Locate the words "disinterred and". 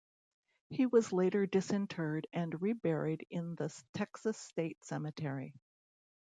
1.45-2.59